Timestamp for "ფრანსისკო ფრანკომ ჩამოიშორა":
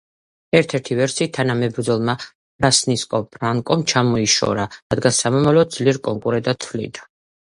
2.61-4.67